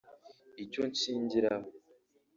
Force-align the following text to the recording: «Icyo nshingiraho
«Icyo 0.63 0.81
nshingiraho 0.91 1.67